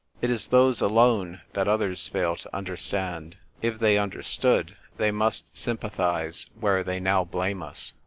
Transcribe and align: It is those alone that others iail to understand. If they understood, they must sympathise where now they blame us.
It 0.19 0.31
is 0.31 0.47
those 0.47 0.81
alone 0.81 1.41
that 1.53 1.67
others 1.67 2.09
iail 2.11 2.35
to 2.39 2.55
understand. 2.55 3.37
If 3.61 3.77
they 3.77 3.99
understood, 3.99 4.75
they 4.97 5.11
must 5.11 5.55
sympathise 5.55 6.47
where 6.59 6.83
now 6.99 7.23
they 7.23 7.29
blame 7.29 7.61
us. 7.61 7.93